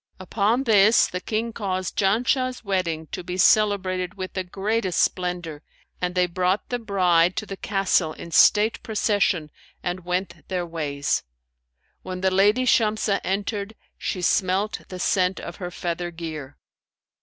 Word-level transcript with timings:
[FN#551] 0.17 0.21
Upon 0.23 0.63
this 0.63 1.07
the 1.09 1.21
King 1.21 1.53
caused 1.53 1.95
Janshah's 1.95 2.63
wedding 2.63 3.05
to 3.11 3.23
be 3.23 3.37
celebrated 3.37 4.15
with 4.15 4.33
the 4.33 4.43
greatest 4.43 4.99
splendour 4.99 5.61
and 6.01 6.15
they 6.15 6.25
brought 6.25 6.69
the 6.69 6.79
bride 6.79 7.35
to 7.35 7.45
the 7.45 7.55
castle 7.55 8.13
in 8.13 8.31
state 8.31 8.81
procession 8.81 9.51
and 9.83 10.03
went 10.03 10.47
their 10.47 10.65
ways. 10.65 11.21
When 12.01 12.21
the 12.21 12.31
lady 12.31 12.65
Shamsah 12.65 13.21
entered, 13.23 13.75
she 13.95 14.23
smelt 14.23 14.81
the 14.89 14.97
scent 14.99 15.39
of 15.39 15.57
her 15.57 15.69
feather 15.69 16.09
gear." 16.09 16.57